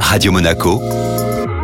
Radio 0.00 0.32
Monaco, 0.32 0.80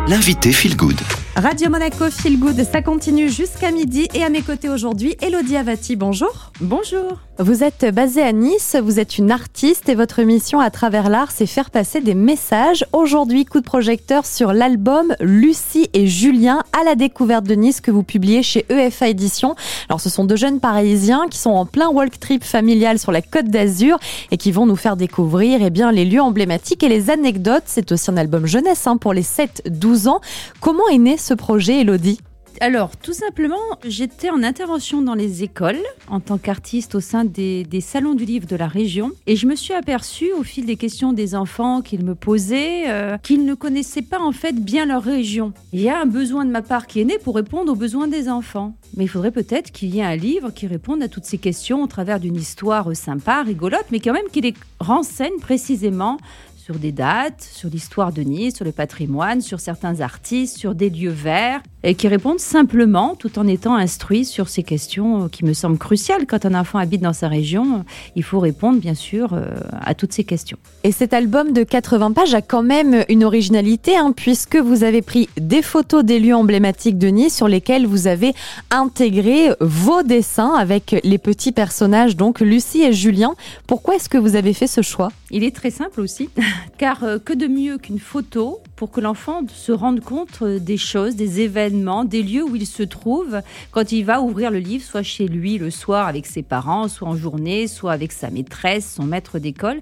l'invité 0.07 0.51
Feel 0.51 0.75
Good. 0.75 0.99
Radio 1.35 1.69
Monaco 1.69 2.09
Feel 2.09 2.39
Good, 2.39 2.63
ça 2.71 2.81
continue 2.81 3.29
jusqu'à 3.29 3.71
midi 3.71 4.07
et 4.13 4.23
à 4.23 4.29
mes 4.29 4.41
côtés 4.41 4.69
aujourd'hui, 4.69 5.15
Elodie 5.21 5.57
Avati, 5.57 5.95
bonjour. 5.95 6.51
Bonjour. 6.61 7.19
Vous 7.39 7.63
êtes 7.63 7.85
basée 7.91 8.21
à 8.21 8.31
Nice, 8.31 8.77
vous 8.79 8.99
êtes 8.99 9.17
une 9.17 9.31
artiste 9.31 9.89
et 9.89 9.95
votre 9.95 10.21
mission 10.21 10.59
à 10.59 10.69
travers 10.69 11.09
l'art, 11.09 11.31
c'est 11.31 11.47
faire 11.47 11.71
passer 11.71 11.99
des 11.99 12.13
messages. 12.13 12.85
Aujourd'hui, 12.93 13.45
coup 13.45 13.59
de 13.59 13.65
projecteur 13.65 14.27
sur 14.27 14.53
l'album 14.53 15.15
Lucie 15.19 15.89
et 15.93 16.05
Julien 16.05 16.61
à 16.79 16.83
la 16.83 16.93
découverte 16.93 17.45
de 17.45 17.55
Nice 17.55 17.81
que 17.81 17.89
vous 17.89 18.03
publiez 18.03 18.43
chez 18.43 18.67
EFA 18.69 19.07
Édition. 19.07 19.55
Alors, 19.89 19.99
ce 19.99 20.11
sont 20.11 20.25
deux 20.25 20.35
jeunes 20.35 20.59
parisiens 20.59 21.25
qui 21.27 21.39
sont 21.39 21.49
en 21.49 21.65
plein 21.65 21.89
walk 21.89 22.19
trip 22.19 22.43
familial 22.43 22.99
sur 22.99 23.11
la 23.11 23.23
Côte 23.23 23.47
d'Azur 23.47 23.97
et 24.29 24.37
qui 24.37 24.51
vont 24.51 24.67
nous 24.67 24.75
faire 24.75 24.95
découvrir 24.95 25.59
eh 25.63 25.71
bien, 25.71 25.91
les 25.91 26.05
lieux 26.05 26.21
emblématiques 26.21 26.83
et 26.83 26.89
les 26.89 27.09
anecdotes. 27.09 27.63
C'est 27.65 27.91
aussi 27.91 28.11
un 28.11 28.17
album 28.17 28.45
jeunesse 28.45 28.85
hein, 28.85 28.97
pour 28.97 29.11
les 29.11 29.23
7-12 29.23 30.07
ans. 30.07 30.21
Comment 30.59 30.87
est 30.87 30.99
né 30.99 31.17
ce 31.17 31.33
projet, 31.33 31.81
Elodie? 31.81 32.19
Alors, 32.59 32.95
tout 32.97 33.13
simplement, 33.13 33.55
j'étais 33.85 34.29
en 34.29 34.43
intervention 34.43 35.01
dans 35.01 35.15
les 35.15 35.43
écoles 35.43 35.81
en 36.07 36.19
tant 36.19 36.37
qu'artiste 36.37 36.95
au 36.95 36.99
sein 36.99 37.25
des, 37.25 37.65
salons 37.81 38.13
du 38.13 38.25
livre 38.25 38.47
de 38.47 38.55
la 38.55 38.67
région 38.67 39.11
et 39.27 39.35
je 39.35 39.47
me 39.47 39.55
suis 39.55 39.73
aperçue 39.73 40.31
au 40.37 40.43
fil 40.43 40.65
des 40.65 40.75
questions 40.75 41.13
des 41.13 41.35
enfants 41.35 41.81
qu'ils 41.81 42.05
me 42.05 42.15
posaient 42.15 42.89
euh, 42.89 43.17
qu'ils 43.17 43.45
ne 43.45 43.53
connaissaient 43.53 44.01
pas 44.01 44.19
en 44.19 44.31
fait 44.31 44.53
bien 44.53 44.85
leur 44.85 45.03
région. 45.03 45.53
Il 45.73 45.81
y 45.81 45.89
a 45.89 45.99
un 45.99 46.05
besoin 46.05 46.45
de 46.45 46.51
ma 46.51 46.61
part 46.61 46.87
qui 46.87 47.01
est 47.01 47.05
né 47.05 47.17
pour 47.17 47.35
répondre 47.35 47.71
aux 47.71 47.75
besoins 47.75 48.07
des 48.07 48.29
enfants. 48.29 48.75
Mais 48.95 49.05
il 49.05 49.07
faudrait 49.07 49.31
peut-être 49.31 49.71
qu'il 49.71 49.93
y 49.93 49.99
ait 49.99 50.03
un 50.03 50.15
livre 50.15 50.51
qui 50.51 50.67
réponde 50.67 51.01
à 51.03 51.07
toutes 51.07 51.25
ces 51.25 51.37
questions 51.37 51.83
au 51.83 51.87
travers 51.87 52.19
d'une 52.19 52.35
histoire 52.35 52.95
sympa, 52.95 53.43
rigolote, 53.43 53.85
mais 53.91 53.99
quand 53.99 54.13
même 54.13 54.29
qui 54.31 54.41
les 54.41 54.53
renseigne 54.79 55.39
précisément 55.41 56.17
sur 56.63 56.75
des 56.75 56.93
dates, 56.93 57.41
sur 57.41 57.69
l'histoire 57.69 58.13
de 58.13 58.21
Nice, 58.21 58.55
sur 58.55 58.63
le 58.63 58.71
patrimoine, 58.71 59.41
sur 59.41 59.59
certains 59.59 59.99
artistes, 59.99 60.57
sur 60.57 60.75
des 60.75 60.89
lieux 60.89 61.09
verts, 61.09 61.59
et 61.83 61.93
qui 61.93 62.07
répondent 62.07 62.39
simplement 62.39 63.15
tout 63.19 63.37
en 63.37 63.47
étant 63.47 63.75
instruits 63.75 64.23
sur 64.23 64.47
ces 64.47 64.63
questions 64.63 65.27
qui 65.27 65.43
me 65.43 65.51
semblent 65.51 65.77
cruciales. 65.77 66.25
Quand 66.25 66.45
un 66.45 66.57
enfant 66.57 66.79
habite 66.79 67.01
dans 67.01 67.11
sa 67.11 67.27
région, 67.27 67.83
il 68.15 68.23
faut 68.23 68.39
répondre 68.39 68.79
bien 68.79 68.93
sûr 68.93 69.33
euh, 69.33 69.47
à 69.81 69.93
toutes 69.93 70.13
ces 70.13 70.23
questions. 70.23 70.57
Et 70.85 70.93
cet 70.93 71.13
album 71.13 71.51
de 71.51 71.63
80 71.63 72.13
pages 72.13 72.33
a 72.33 72.41
quand 72.41 72.63
même 72.63 73.03
une 73.09 73.25
originalité, 73.25 73.97
hein, 73.97 74.13
puisque 74.15 74.55
vous 74.55 74.85
avez 74.85 75.01
pris 75.01 75.27
des 75.35 75.61
photos 75.61 76.05
des 76.05 76.17
lieux 76.17 76.35
emblématiques 76.35 76.97
de 76.97 77.07
Nice 77.07 77.35
sur 77.35 77.49
lesquels 77.49 77.85
vous 77.85 78.07
avez 78.07 78.33
intégré 78.71 79.49
vos 79.59 80.01
dessins 80.01 80.53
avec 80.53 80.95
les 81.03 81.17
petits 81.17 81.51
personnages, 81.51 82.15
donc 82.15 82.39
Lucie 82.39 82.83
et 82.83 82.93
Julien. 82.93 83.35
Pourquoi 83.67 83.95
est-ce 83.95 84.07
que 84.07 84.17
vous 84.17 84.37
avez 84.37 84.53
fait 84.53 84.67
ce 84.67 84.81
choix? 84.81 85.11
Il 85.29 85.43
est 85.43 85.53
très 85.53 85.71
simple 85.71 85.99
aussi. 85.99 86.29
Car 86.77 87.03
euh, 87.03 87.19
que 87.19 87.33
de 87.33 87.47
mieux 87.47 87.77
qu'une 87.77 87.99
photo 87.99 88.61
pour 88.75 88.91
que 88.91 89.01
l'enfant 89.01 89.41
se 89.47 89.71
rende 89.71 90.01
compte 90.01 90.41
euh, 90.41 90.59
des 90.59 90.77
choses, 90.77 91.15
des 91.15 91.41
événements, 91.41 92.05
des 92.05 92.23
lieux 92.23 92.43
où 92.43 92.55
il 92.55 92.65
se 92.65 92.83
trouve 92.83 93.41
quand 93.71 93.91
il 93.91 94.03
va 94.03 94.21
ouvrir 94.21 94.51
le 94.51 94.59
livre, 94.59 94.83
soit 94.83 95.03
chez 95.03 95.27
lui 95.27 95.57
le 95.57 95.69
soir 95.69 96.07
avec 96.07 96.25
ses 96.25 96.43
parents, 96.43 96.87
soit 96.87 97.07
en 97.07 97.15
journée, 97.15 97.67
soit 97.67 97.91
avec 97.91 98.11
sa 98.11 98.29
maîtresse, 98.29 98.95
son 98.95 99.03
maître 99.03 99.39
d'école. 99.39 99.81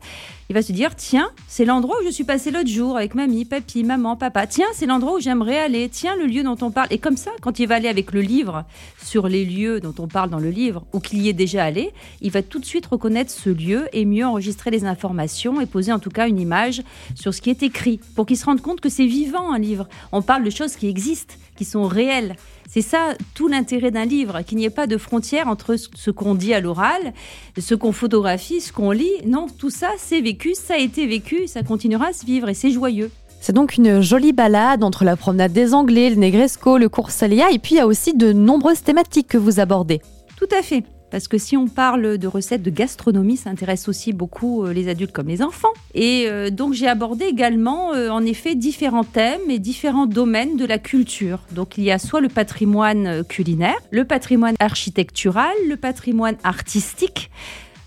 Il 0.51 0.53
va 0.53 0.61
se 0.61 0.73
dire 0.73 0.95
tiens, 0.95 1.31
c'est 1.47 1.63
l'endroit 1.63 1.95
où 2.01 2.05
je 2.05 2.11
suis 2.11 2.25
passé 2.25 2.51
l'autre 2.51 2.67
jour 2.67 2.97
avec 2.97 3.15
mamie, 3.15 3.45
papy, 3.45 3.85
maman, 3.85 4.17
papa. 4.17 4.47
Tiens, 4.47 4.67
c'est 4.73 4.85
l'endroit 4.85 5.13
où 5.13 5.19
j'aimerais 5.21 5.57
aller. 5.57 5.87
Tiens, 5.87 6.13
le 6.17 6.25
lieu 6.25 6.43
dont 6.43 6.57
on 6.61 6.71
parle. 6.71 6.89
Et 6.91 6.97
comme 6.97 7.15
ça, 7.15 7.31
quand 7.39 7.59
il 7.59 7.69
va 7.69 7.75
aller 7.75 7.87
avec 7.87 8.11
le 8.11 8.19
livre 8.19 8.65
sur 9.01 9.29
les 9.29 9.45
lieux 9.45 9.79
dont 9.79 9.93
on 9.97 10.09
parle 10.09 10.29
dans 10.29 10.39
le 10.39 10.49
livre 10.49 10.83
ou 10.91 10.99
qu'il 10.99 11.21
y 11.21 11.29
est 11.29 11.33
déjà 11.33 11.63
allé, 11.63 11.93
il 12.19 12.31
va 12.31 12.41
tout 12.41 12.59
de 12.59 12.65
suite 12.65 12.85
reconnaître 12.85 13.31
ce 13.31 13.49
lieu 13.49 13.87
et 13.93 14.03
mieux 14.03 14.25
enregistrer 14.25 14.71
les 14.71 14.83
informations 14.83 15.61
et 15.61 15.65
poser 15.65 15.93
en 15.93 15.99
tout 15.99 16.09
cas 16.09 16.27
une 16.27 16.39
image 16.39 16.81
sur 17.15 17.33
ce 17.33 17.39
qui 17.39 17.49
est 17.49 17.63
écrit 17.63 18.01
pour 18.15 18.25
qu'il 18.25 18.35
se 18.35 18.43
rende 18.43 18.59
compte 18.59 18.80
que 18.81 18.89
c'est 18.89 19.05
vivant 19.05 19.53
un 19.53 19.59
livre. 19.59 19.87
On 20.11 20.21
parle 20.21 20.43
de 20.43 20.49
choses 20.49 20.75
qui 20.75 20.87
existent, 20.87 21.35
qui 21.55 21.65
sont 21.65 21.83
réelles. 21.83 22.35
C'est 22.69 22.81
ça 22.81 23.15
tout 23.33 23.47
l'intérêt 23.47 23.91
d'un 23.91 24.05
livre, 24.05 24.41
qu'il 24.41 24.57
n'y 24.57 24.65
ait 24.65 24.69
pas 24.69 24.87
de 24.87 24.97
frontière 24.97 25.47
entre 25.47 25.75
ce 25.75 26.11
qu'on 26.11 26.35
dit 26.35 26.53
à 26.53 26.59
l'oral, 26.59 27.13
ce 27.57 27.75
qu'on 27.75 27.91
photographie, 27.91 28.61
ce 28.61 28.73
qu'on 28.73 28.91
lit. 28.91 29.11
Non, 29.25 29.47
tout 29.57 29.69
ça, 29.69 29.89
c'est 29.97 30.21
vécu, 30.21 30.53
ça 30.55 30.75
a 30.75 30.77
été 30.77 31.05
vécu, 31.05 31.47
ça 31.47 31.63
continuera 31.63 32.07
à 32.07 32.13
se 32.13 32.25
vivre 32.25 32.49
et 32.49 32.53
c'est 32.53 32.71
joyeux. 32.71 33.11
C'est 33.41 33.53
donc 33.53 33.75
une 33.75 34.01
jolie 34.01 34.33
balade 34.33 34.83
entre 34.83 35.03
la 35.03 35.17
promenade 35.17 35.51
des 35.51 35.73
Anglais, 35.73 36.11
le 36.11 36.15
Negresco, 36.15 36.77
le 36.77 36.89
cours 36.89 37.09
Salia, 37.09 37.51
et 37.51 37.59
puis 37.59 37.75
il 37.75 37.77
y 37.77 37.81
a 37.81 37.87
aussi 37.87 38.13
de 38.13 38.33
nombreuses 38.33 38.83
thématiques 38.83 39.27
que 39.27 39.37
vous 39.37 39.59
abordez. 39.59 39.99
Tout 40.37 40.49
à 40.57 40.61
fait. 40.61 40.83
Parce 41.11 41.27
que 41.27 41.37
si 41.37 41.57
on 41.57 41.67
parle 41.67 42.17
de 42.17 42.27
recettes 42.27 42.63
de 42.63 42.69
gastronomie, 42.69 43.35
ça 43.37 43.49
intéresse 43.49 43.89
aussi 43.89 44.13
beaucoup 44.13 44.63
euh, 44.63 44.73
les 44.73 44.87
adultes 44.87 45.11
comme 45.11 45.27
les 45.27 45.41
enfants. 45.41 45.73
Et 45.93 46.25
euh, 46.27 46.49
donc 46.49 46.73
j'ai 46.73 46.87
abordé 46.87 47.25
également, 47.25 47.93
euh, 47.93 48.09
en 48.09 48.25
effet, 48.25 48.55
différents 48.55 49.03
thèmes 49.03 49.49
et 49.49 49.59
différents 49.59 50.05
domaines 50.05 50.55
de 50.55 50.65
la 50.65 50.77
culture. 50.77 51.39
Donc 51.51 51.77
il 51.77 51.83
y 51.83 51.91
a 51.91 51.99
soit 51.99 52.21
le 52.21 52.29
patrimoine 52.29 53.23
culinaire, 53.25 53.77
le 53.91 54.05
patrimoine 54.05 54.55
architectural, 54.59 55.51
le 55.67 55.75
patrimoine 55.75 56.37
artistique. 56.43 57.29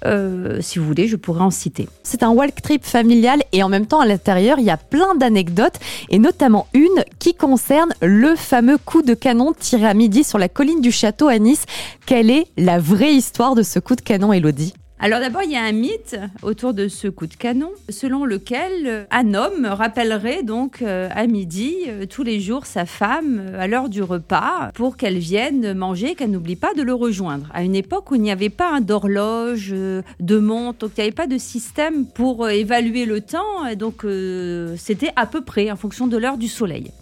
Euh, 0.07 0.59
si 0.61 0.79
vous 0.79 0.87
voulez, 0.87 1.09
je 1.09 1.17
pourrais 1.17 1.43
en 1.43 1.51
citer. 1.51 1.89
C'est 2.03 2.23
un 2.23 2.31
walk 2.31 2.61
trip 2.63 2.85
familial 2.85 3.43
et 3.53 3.63
en 3.63 3.69
même 3.69 3.87
temps 3.87 4.01
à 4.01 4.07
l'intérieur, 4.07 4.59
il 4.59 4.65
y 4.65 4.71
a 4.71 4.77
plein 4.77 5.15
d'anecdotes 5.15 5.79
et 6.11 6.19
notamment 6.19 6.67
une 6.75 7.05
qui 7.19 7.35
concerne 7.35 7.93
le 8.03 8.37
fameux 8.37 8.79
coup 8.79 9.03
de 9.03 9.15
canon 9.15 9.53
tiré 9.59 9.87
à 9.87 9.95
midi 9.95 10.25
sur 10.25 10.39
la 10.39 10.49
colline 10.49 10.81
du 10.81 10.93
château 10.93 11.29
à 11.29 11.39
Nice. 11.39 11.65
Quelle 12.07 12.31
est 12.31 12.47
la 12.57 12.79
vraie 12.79 13.15
histoire 13.15 13.55
de 13.55 13.63
ce 13.63 13.79
coup 13.79 13.97
de 13.97 14.03
canon, 14.03 14.33
Elodie 14.33 14.75
alors 15.05 15.21
d'abord, 15.21 15.43
il 15.43 15.51
y 15.51 15.57
a 15.57 15.63
un 15.63 15.73
mythe 15.73 16.17
autour 16.41 16.73
de 16.73 16.89
ce 16.89 17.09
coup 17.09 17.27
de 17.27 17.35
canon, 17.35 17.71
selon 17.91 18.25
lequel 18.25 19.07
un 19.11 19.35
homme 19.35 19.67
rappellerait 19.67 20.43
donc 20.43 20.81
euh, 20.81 21.11
à 21.15 21.27
midi 21.27 21.75
euh, 21.89 22.07
tous 22.07 22.23
les 22.23 22.41
jours 22.41 22.65
sa 22.65 22.87
femme 22.87 23.39
euh, 23.39 23.61
à 23.61 23.67
l'heure 23.67 23.91
du 23.91 24.03
repas 24.03 24.71
pour 24.73 24.97
qu'elle 24.97 25.19
vienne 25.19 25.75
manger, 25.75 26.15
qu'elle 26.15 26.31
n'oublie 26.31 26.57
pas 26.57 26.73
de 26.73 26.81
le 26.81 26.95
rejoindre. 26.95 27.49
À 27.53 27.65
une 27.65 27.75
époque 27.75 28.13
où 28.13 28.15
il 28.15 28.23
n'y 28.23 28.33
avait 28.33 28.49
pas 28.49 28.81
d'horloge, 28.81 29.75
de 30.21 30.39
montre, 30.39 30.79
donc 30.79 30.93
il 30.97 31.01
n'y 31.01 31.09
avait 31.09 31.13
pas 31.15 31.27
de 31.27 31.37
système 31.37 32.07
pour 32.07 32.49
évaluer 32.49 33.05
le 33.05 33.21
temps, 33.21 33.75
donc 33.77 34.07
c'était 34.79 35.13
à 35.17 35.27
peu 35.27 35.43
près 35.43 35.71
en 35.71 35.77
fonction 35.77 36.07
de 36.07 36.17
l'heure 36.17 36.39
du 36.39 36.49
soleil. 36.49 36.93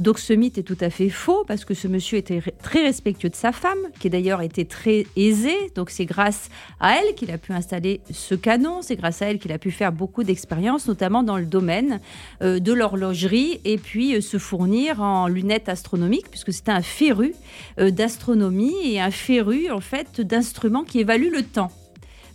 Donc 0.00 0.18
ce 0.18 0.32
mythe 0.32 0.58
est 0.58 0.62
tout 0.62 0.76
à 0.80 0.90
fait 0.90 1.10
faux 1.10 1.44
parce 1.46 1.64
que 1.64 1.74
ce 1.74 1.86
monsieur 1.86 2.18
était 2.18 2.42
très 2.62 2.82
respectueux 2.82 3.28
de 3.28 3.36
sa 3.36 3.52
femme, 3.52 3.78
qui 4.00 4.10
d'ailleurs 4.10 4.42
était 4.42 4.64
très 4.64 5.06
aisée. 5.16 5.70
Donc 5.74 5.90
c'est 5.90 6.06
grâce 6.06 6.48
à 6.80 6.96
elle 6.96 7.14
qu'il 7.14 7.30
a 7.30 7.38
pu 7.38 7.52
installer 7.52 8.00
ce 8.10 8.34
canon, 8.34 8.82
c'est 8.82 8.96
grâce 8.96 9.22
à 9.22 9.26
elle 9.26 9.38
qu'il 9.38 9.52
a 9.52 9.58
pu 9.58 9.70
faire 9.70 9.92
beaucoup 9.92 10.24
d'expériences, 10.24 10.88
notamment 10.88 11.22
dans 11.22 11.36
le 11.36 11.46
domaine 11.46 12.00
euh, 12.42 12.58
de 12.58 12.72
l'horlogerie 12.72 13.60
et 13.64 13.78
puis 13.78 14.16
euh, 14.16 14.20
se 14.20 14.38
fournir 14.38 15.00
en 15.02 15.28
lunettes 15.28 15.68
astronomiques 15.68 16.30
puisque 16.30 16.52
c'était 16.52 16.72
un 16.72 16.82
féru 16.82 17.34
euh, 17.78 17.90
d'astronomie 17.90 18.74
et 18.84 19.00
un 19.00 19.10
féru 19.10 19.70
en 19.70 19.80
fait 19.80 20.20
d'instruments 20.20 20.84
qui 20.84 21.00
évaluent 21.00 21.32
le 21.32 21.42
temps. 21.42 21.70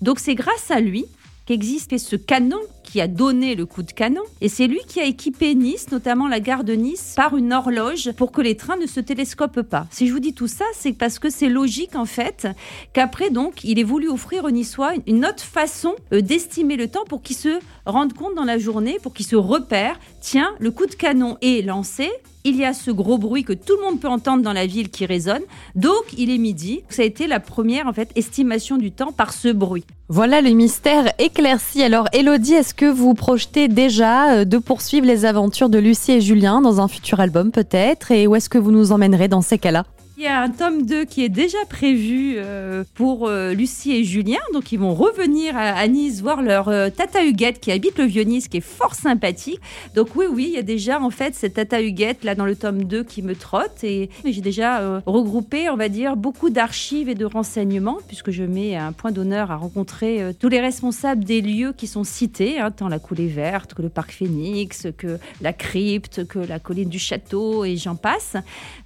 Donc 0.01 0.19
c'est 0.19 0.35
grâce 0.35 0.71
à 0.71 0.79
lui 0.79 1.05
qu'existait 1.45 1.97
ce 1.97 2.15
canon 2.15 2.59
qui 2.87 3.01
a 3.01 3.07
donné 3.07 3.55
le 3.55 3.65
coup 3.65 3.83
de 3.83 3.91
canon. 3.91 4.21
Et 4.39 4.47
c'est 4.47 4.67
lui 4.67 4.79
qui 4.87 5.01
a 5.01 5.03
équipé 5.03 5.53
Nice, 5.55 5.91
notamment 5.91 6.27
la 6.27 6.39
gare 6.39 6.63
de 6.63 6.73
Nice, 6.73 7.13
par 7.17 7.35
une 7.35 7.51
horloge 7.51 8.13
pour 8.13 8.31
que 8.31 8.41
les 8.41 8.55
trains 8.55 8.77
ne 8.77 8.87
se 8.87 9.01
télescopent 9.01 9.61
pas. 9.61 9.87
Si 9.91 10.07
je 10.07 10.13
vous 10.13 10.19
dis 10.19 10.33
tout 10.33 10.47
ça, 10.47 10.63
c'est 10.73 10.93
parce 10.93 11.19
que 11.19 11.29
c'est 11.29 11.49
logique 11.49 11.95
en 11.95 12.05
fait 12.05 12.47
qu'après 12.93 13.29
donc 13.29 13.63
il 13.65 13.77
ait 13.77 13.83
voulu 13.83 14.07
offrir 14.07 14.45
aux 14.45 14.51
Niçois 14.51 14.93
une 15.05 15.25
autre 15.25 15.43
façon 15.43 15.95
euh, 16.13 16.21
d'estimer 16.21 16.77
le 16.77 16.87
temps 16.87 17.03
pour 17.09 17.21
qu'ils 17.21 17.35
se 17.35 17.59
rendent 17.85 18.13
compte 18.13 18.35
dans 18.35 18.45
la 18.45 18.57
journée, 18.57 18.97
pour 19.03 19.13
qu'ils 19.13 19.25
se 19.25 19.35
repèrent. 19.35 19.99
Tiens, 20.21 20.49
le 20.59 20.71
coup 20.71 20.85
de 20.85 20.95
canon 20.95 21.37
est 21.41 21.65
lancé, 21.65 22.09
il 22.47 22.55
y 22.55 22.63
a 22.63 22.73
ce 22.73 22.91
gros 22.91 23.17
bruit 23.17 23.43
que 23.43 23.51
tout 23.51 23.75
le 23.75 23.83
monde 23.83 23.99
peut 23.99 24.07
entendre 24.07 24.41
dans 24.41 24.53
la 24.53 24.65
ville 24.65 24.89
qui 24.89 25.05
résonne. 25.05 25.41
Donc, 25.75 26.05
il 26.17 26.29
est 26.29 26.37
midi. 26.37 26.81
Ça 26.87 27.01
a 27.01 27.05
été 27.05 27.27
la 27.27 27.41
première 27.41 27.87
en 27.87 27.93
fait 27.93 28.09
estimation 28.15 28.77
du 28.77 28.91
temps 28.91 29.11
par 29.11 29.33
ce 29.33 29.49
bruit. 29.49 29.83
Voilà 30.07 30.39
le 30.39 30.51
mystère 30.51 31.11
éclairci. 31.19 31.83
Alors, 31.83 32.07
Elodie, 32.13 32.53
est-ce 32.53 32.73
que 32.77 32.85
vous 32.85 33.15
projetez 33.15 33.67
déjà 33.67 34.31
euh, 34.31 34.45
de 34.45 34.57
poursuivre 34.59 35.05
les 35.05 35.25
aventures 35.25 35.67
de 35.67 35.79
Lucie 35.79 36.13
et 36.13 36.21
Julien 36.21 36.61
dans 36.61 36.79
un 36.79 36.87
futur 36.87 37.19
album 37.19 37.51
peut-être 37.51 38.11
Et 38.11 38.27
où 38.27 38.35
est-ce 38.35 38.49
que 38.49 38.57
vous 38.57 38.71
nous 38.71 38.91
emmènerez 38.91 39.27
dans 39.27 39.41
ces 39.41 39.57
cas-là? 39.57 39.83
Il 40.17 40.23
y 40.23 40.27
a 40.27 40.41
un 40.41 40.49
tome 40.49 40.83
2 40.83 41.05
qui 41.05 41.23
est 41.23 41.29
déjà 41.29 41.59
prévu 41.69 42.37
euh, 42.37 42.83
pour 42.95 43.27
euh, 43.27 43.53
Lucie 43.53 43.91
et 43.91 44.03
Julien. 44.03 44.39
Donc, 44.51 44.71
ils 44.71 44.79
vont 44.79 44.95
revenir 44.95 45.55
à, 45.55 45.87
Nice 45.87 46.21
voir 46.21 46.41
leur 46.41 46.69
euh, 46.69 46.89
tata 46.89 47.23
Huguette 47.23 47.59
qui 47.59 47.71
habite 47.71 47.99
le 47.99 48.05
Vieux-Nice, 48.05 48.47
qui 48.47 48.57
est 48.57 48.61
fort 48.61 48.95
sympathique. 48.95 49.61
Donc, 49.93 50.15
oui, 50.15 50.25
oui, 50.27 50.45
il 50.47 50.55
y 50.55 50.57
a 50.57 50.63
déjà 50.63 50.99
en 50.99 51.11
fait 51.11 51.35
cette 51.35 51.53
tata 51.53 51.83
Huguette 51.83 52.23
là 52.23 52.33
dans 52.33 52.47
le 52.47 52.55
tome 52.55 52.85
2 52.85 53.03
qui 53.03 53.21
me 53.21 53.35
trotte. 53.35 53.83
Et 53.83 54.09
j'ai 54.25 54.41
déjà 54.41 55.03
regroupé, 55.05 55.69
on 55.69 55.75
va 55.75 55.87
dire, 55.87 56.15
beaucoup 56.15 56.49
d'archives 56.49 57.09
et 57.09 57.15
de 57.15 57.25
renseignements, 57.25 57.99
puisque 58.07 58.31
je 58.31 58.43
mets 58.43 58.75
un 58.75 58.93
point 58.93 59.11
d'honneur 59.11 59.51
à 59.51 59.55
rencontrer 59.57 60.33
tous 60.39 60.49
les 60.49 60.59
responsables 60.59 61.23
des 61.25 61.41
lieux 61.41 61.73
qui 61.77 61.85
sont 61.85 62.03
cités, 62.03 62.59
hein, 62.59 62.71
tant 62.71 62.87
la 62.87 62.97
coulée 62.97 63.27
verte 63.27 63.75
que 63.75 63.83
le 63.83 63.89
parc 63.89 64.13
Phoenix, 64.13 64.87
que 64.97 65.19
la 65.41 65.53
crypte, 65.53 66.25
que 66.25 66.39
la 66.39 66.57
colline 66.57 66.89
du 66.89 66.99
château 66.99 67.65
et 67.65 67.77
j'en 67.77 67.95
passe, 67.95 68.35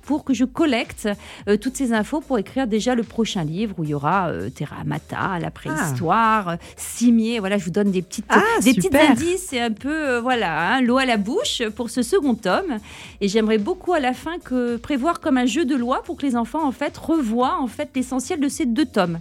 pour 0.01 0.25
que 0.25 0.33
je 0.33 0.43
collecte 0.43 1.07
toutes 1.59 1.77
ces 1.77 1.93
infos 1.93 2.21
pour 2.21 2.37
écrire 2.37 2.67
déjà 2.67 2.95
le 2.95 3.03
prochain 3.03 3.43
livre 3.43 3.75
où 3.77 3.83
il 3.83 3.91
y 3.91 3.93
aura 3.93 4.29
euh, 4.29 4.49
Terra 4.49 4.83
Mata, 4.85 5.39
la 5.39 5.51
préhistoire, 5.51 6.49
euh, 6.49 6.55
Cimier. 6.75 7.39
Voilà, 7.39 7.57
je 7.57 7.65
vous 7.65 7.71
donne 7.71 7.91
des 7.91 8.01
petites, 8.01 8.25
Ah, 8.29 8.41
des 8.61 8.75
indices 8.95 9.53
et 9.53 9.59
un 9.59 9.71
peu, 9.71 10.09
euh, 10.09 10.21
voilà, 10.21 10.75
hein, 10.75 10.81
l'eau 10.81 10.97
à 10.97 11.05
la 11.05 11.17
bouche 11.17 11.61
pour 11.75 11.89
ce 11.89 12.01
second 12.01 12.35
tome. 12.35 12.77
Et 13.21 13.27
j'aimerais 13.27 13.57
beaucoup 13.57 13.93
à 13.93 13.99
la 13.99 14.13
fin 14.13 14.39
que 14.39 14.77
prévoir 14.77 15.19
comme 15.19 15.37
un 15.37 15.45
jeu 15.45 15.65
de 15.65 15.75
loi 15.75 16.01
pour 16.03 16.17
que 16.17 16.25
les 16.25 16.35
enfants 16.35 16.65
en 16.65 16.71
fait 16.71 16.97
revoient 16.97 17.59
en 17.59 17.67
fait 17.67 17.89
l'essentiel 17.95 18.39
de 18.39 18.49
ces 18.49 18.65
deux 18.65 18.85
tomes. 18.85 19.19